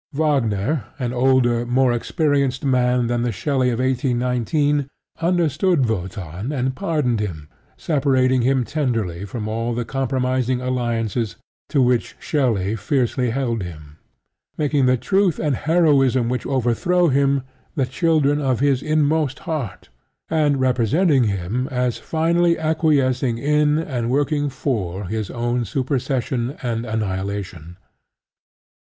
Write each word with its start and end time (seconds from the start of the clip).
Wagner, 0.13 0.85
an 0.97 1.13
older, 1.13 1.63
more 1.63 1.93
experienced 1.93 2.65
man 2.65 3.05
than 3.05 3.21
the 3.21 3.31
Shelley 3.31 3.69
of 3.69 3.77
1819, 3.77 4.87
understood 5.21 5.87
Wotan 5.87 6.51
and 6.51 6.75
pardoned 6.75 7.19
him, 7.19 7.47
separating 7.77 8.41
him 8.41 8.63
tenderly 8.65 9.25
from 9.25 9.47
all 9.47 9.75
the 9.75 9.85
compromising 9.85 10.59
alliances 10.59 11.35
to 11.69 11.83
which 11.83 12.15
Shelley 12.19 12.75
fiercely 12.75 13.29
held 13.29 13.61
him; 13.61 13.97
making 14.57 14.87
the 14.87 14.97
truth 14.97 15.37
and 15.37 15.55
heroism 15.55 16.29
which 16.29 16.47
overthrow 16.47 17.09
him 17.09 17.43
the 17.75 17.85
children 17.85 18.41
of 18.41 18.59
his 18.59 18.81
inmost 18.81 19.37
heart; 19.37 19.89
and 20.31 20.59
representing 20.59 21.25
him 21.25 21.67
as 21.67 21.99
finally 21.99 22.57
acquiescing 22.57 23.37
in 23.37 23.77
and 23.77 24.09
working 24.09 24.49
for 24.49 25.05
his 25.05 25.29
own 25.29 25.63
supersession 25.63 26.57
and 26.63 26.87
annihilation. 26.87 27.77